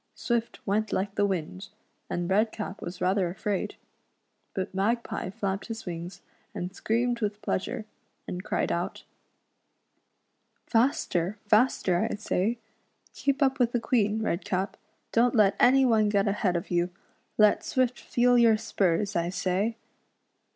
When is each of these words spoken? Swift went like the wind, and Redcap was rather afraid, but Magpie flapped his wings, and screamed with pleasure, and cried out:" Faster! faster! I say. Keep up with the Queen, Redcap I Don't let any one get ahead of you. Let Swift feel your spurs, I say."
Swift 0.15 0.65
went 0.65 0.91
like 0.91 1.13
the 1.13 1.27
wind, 1.27 1.69
and 2.09 2.27
Redcap 2.27 2.81
was 2.81 3.01
rather 3.01 3.29
afraid, 3.29 3.75
but 4.55 4.73
Magpie 4.73 5.29
flapped 5.29 5.67
his 5.67 5.85
wings, 5.85 6.21
and 6.55 6.75
screamed 6.75 7.21
with 7.21 7.39
pleasure, 7.43 7.85
and 8.27 8.43
cried 8.43 8.71
out:" 8.71 9.03
Faster! 10.65 11.37
faster! 11.45 12.07
I 12.11 12.15
say. 12.15 12.57
Keep 13.13 13.43
up 13.43 13.59
with 13.59 13.73
the 13.73 13.79
Queen, 13.79 14.23
Redcap 14.23 14.75
I 14.75 14.79
Don't 15.11 15.35
let 15.35 15.55
any 15.59 15.85
one 15.85 16.09
get 16.09 16.27
ahead 16.27 16.55
of 16.55 16.71
you. 16.71 16.89
Let 17.37 17.63
Swift 17.63 17.99
feel 17.99 18.39
your 18.39 18.57
spurs, 18.57 19.15
I 19.15 19.29
say." 19.29 19.77